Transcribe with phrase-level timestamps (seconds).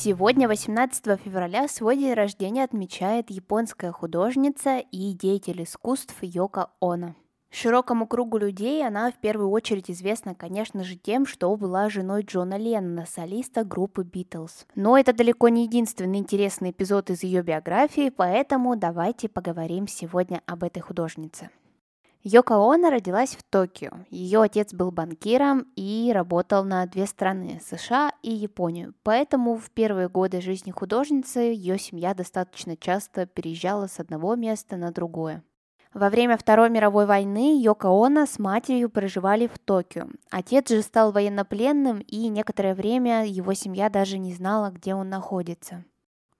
[0.00, 7.16] Сегодня, 18 февраля, свой день рождения отмечает японская художница и деятель искусств Йока Оно.
[7.50, 12.56] Широкому кругу людей она в первую очередь известна, конечно же, тем, что была женой Джона
[12.56, 14.66] Леннона, солиста группы Битлз.
[14.76, 20.62] Но это далеко не единственный интересный эпизод из ее биографии, поэтому давайте поговорим сегодня об
[20.62, 21.50] этой художнице.
[22.24, 23.90] Йоко Оно родилась в Токио.
[24.10, 28.94] Ее отец был банкиром и работал на две страны– США и Японию.
[29.04, 34.90] Поэтому в первые годы жизни художницы ее семья достаточно часто переезжала с одного места на
[34.90, 35.44] другое.
[35.94, 40.08] Во время Второй мировой войны Йоко Оно с матерью проживали в Токио.
[40.30, 45.84] Отец же стал военнопленным, и некоторое время его семья даже не знала, где он находится.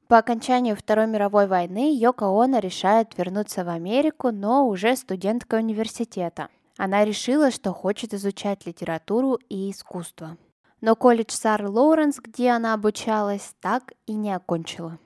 [0.08, 6.48] По окончанию Второй мировой войны Йоко Оно решает вернуться в Америку, но уже студентка университета.
[6.78, 10.38] Она решила, что хочет изучать литературу и искусство.
[10.80, 14.98] Но колледж Сар Лоуренс, где она обучалась, так и не окончила.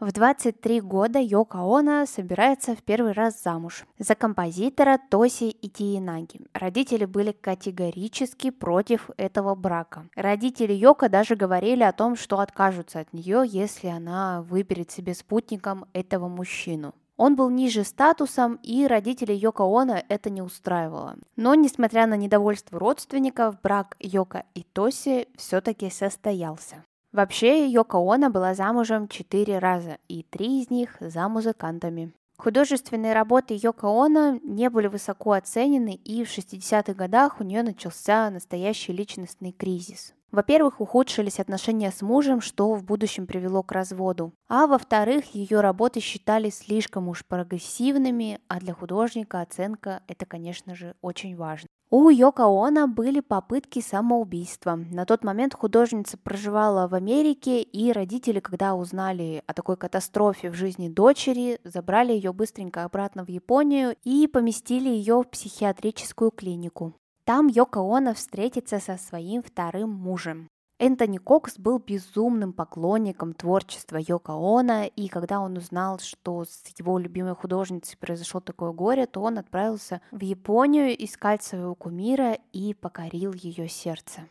[0.00, 6.40] В 23 года Йоко Оно собирается в первый раз замуж за композитора Тоси Итиенаги.
[6.54, 10.08] Родители были категорически против этого брака.
[10.16, 15.84] Родители Йоко даже говорили о том, что откажутся от нее, если она выберет себе спутником
[15.92, 16.94] этого мужчину.
[17.18, 21.16] Он был ниже статусом, и родителей Йоко Оно это не устраивало.
[21.36, 26.86] Но, несмотря на недовольство родственников, брак Йоко и Тоси все-таки состоялся.
[27.12, 32.12] Вообще, Йоко Оно была замужем четыре раза, и три из них за музыкантами.
[32.38, 38.30] Художественные работы Йоко Оно не были высоко оценены, и в 60-х годах у нее начался
[38.30, 40.14] настоящий личностный кризис.
[40.32, 44.32] Во-первых, ухудшились отношения с мужем, что в будущем привело к разводу.
[44.48, 50.94] А во-вторых, ее работы считались слишком уж прогрессивными, а для художника оценка это, конечно же,
[51.00, 51.66] очень важно.
[51.92, 54.76] У Йоко Оно были попытки самоубийства.
[54.76, 60.54] На тот момент художница проживала в Америке, и родители, когда узнали о такой катастрофе в
[60.54, 66.94] жизни дочери, забрали ее быстренько обратно в Японию и поместили ее в психиатрическую клинику.
[67.24, 70.48] Там Йоко Оно встретится со своим вторым мужем.
[70.78, 76.98] Энтони Кокс был безумным поклонником творчества Йоко Оно, и когда он узнал, что с его
[76.98, 83.34] любимой художницей произошло такое горе, то он отправился в Японию искать своего кумира и покорил
[83.34, 84.22] ее сердце.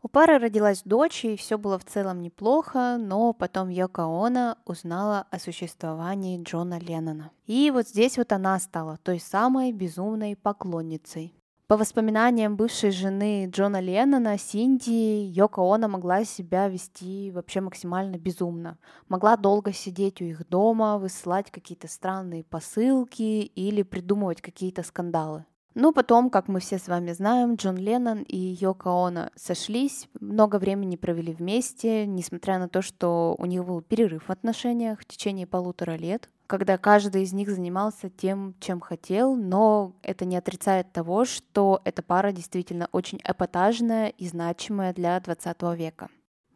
[0.00, 5.26] У пары родилась дочь, и все было в целом неплохо, но потом Йоко Оно узнала
[5.30, 7.32] о существовании Джона Леннона.
[7.46, 11.34] И вот здесь вот она стала той самой безумной поклонницей.
[11.68, 18.78] По воспоминаниям бывшей жены Джона Леннона, Синди, Йоко Оно могла себя вести вообще максимально безумно.
[19.08, 25.44] Могла долго сидеть у их дома, высылать какие-то странные посылки или придумывать какие-то скандалы.
[25.74, 30.58] Ну, потом, как мы все с вами знаем, Джон Леннон и Йоко Оно сошлись, много
[30.58, 35.46] времени провели вместе, несмотря на то, что у них был перерыв в отношениях в течение
[35.46, 41.26] полутора лет когда каждый из них занимался тем, чем хотел, но это не отрицает того,
[41.26, 46.08] что эта пара действительно очень эпатажная и значимая для 20 века.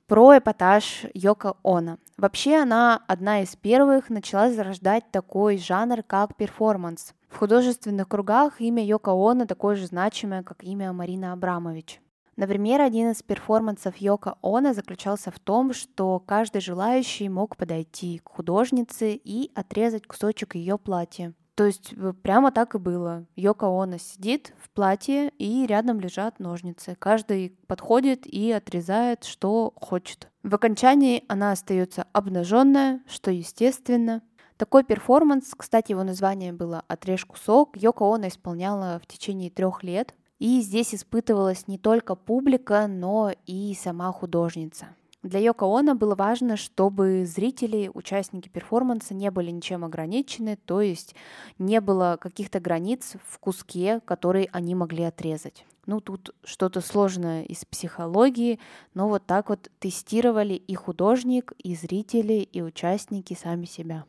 [0.06, 1.98] Про эпатаж Йоко Оно.
[2.16, 7.14] Вообще она одна из первых начала зарождать такой жанр, как перформанс.
[7.28, 12.00] В художественных кругах имя Йоко Оно такое же значимое, как имя Марина Абрамович.
[12.36, 18.28] Например, один из перформансов Йока Оно заключался в том, что каждый желающий мог подойти к
[18.30, 21.34] художнице и отрезать кусочек ее платья.
[21.54, 23.26] То есть э, прямо так и было.
[23.36, 26.96] Йока Оно сидит в платье, и рядом лежат ножницы.
[26.98, 30.28] Каждый подходит и отрезает, что хочет.
[30.42, 34.22] В окончании она остается обнаженная, что естественно.
[34.56, 40.14] Такой перформанс, кстати, его название было «Отрежь кусок», Йока Оно исполняла в течение трех лет.
[40.42, 44.88] И здесь испытывалась не только публика, но и сама художница.
[45.22, 51.14] Для Йоко Оно было важно, чтобы зрители, участники перформанса не были ничем ограничены, то есть
[51.60, 55.64] не было каких-то границ в куске, который они могли отрезать.
[55.86, 58.58] Ну, тут что-то сложное из психологии,
[58.94, 64.06] но вот так вот тестировали и художник, и зрители, и участники сами себя.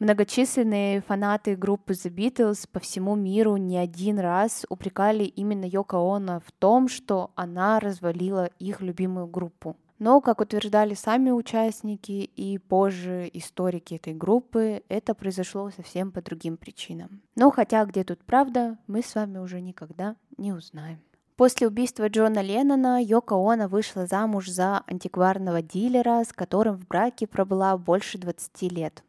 [0.00, 6.40] Многочисленные фанаты группы The Beatles по всему миру не один раз упрекали именно Йоко Оно
[6.40, 9.76] в том, что она развалила их любимую группу.
[9.98, 16.56] Но, как утверждали сами участники и позже историки этой группы, это произошло совсем по другим
[16.56, 17.20] причинам.
[17.36, 21.00] Но хотя где тут правда, мы с вами уже никогда не узнаем.
[21.36, 27.26] После убийства Джона Леннона Йоко Оно вышла замуж за антикварного дилера, с которым в браке
[27.26, 29.04] пробыла больше 20 лет.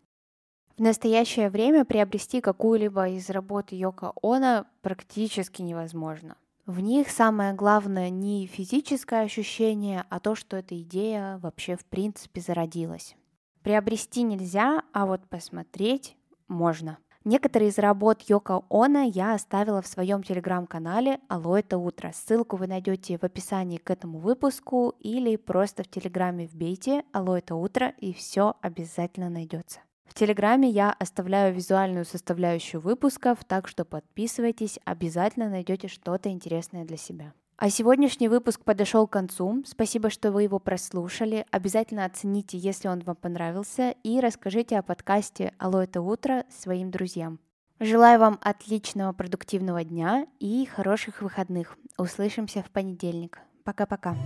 [0.78, 6.38] В настоящее время приобрести какую-либо из работ Йоко Оно практически невозможно.
[6.66, 12.40] В них самое главное не физическое ощущение, а то, что эта идея вообще в принципе
[12.40, 13.16] зародилась.
[13.64, 16.16] Приобрести нельзя, а вот посмотреть
[16.48, 16.98] можно.
[17.24, 22.12] Некоторые из работ Йоко Оно я оставила в своем телеграм-канале «Алло, это утро».
[22.16, 27.54] Ссылку вы найдете в описании к этому выпуску или просто в телеграме вбейте «Алло, это
[27.54, 29.82] утро» и все обязательно найдется.
[30.12, 36.98] В Телеграме я оставляю визуальную составляющую выпусков, так что подписывайтесь, обязательно найдете что-то интересное для
[36.98, 37.32] себя.
[37.56, 39.64] А сегодняшний выпуск подошел к концу.
[39.66, 41.46] Спасибо, что вы его прослушали.
[41.50, 47.40] Обязательно оцените, если он вам понравился, и расскажите о подкасте «Алло, это утро» своим друзьям.
[47.80, 51.78] Желаю вам отличного продуктивного дня и хороших выходных.
[51.98, 53.40] Услышимся в понедельник.
[53.64, 54.18] Пока-пока.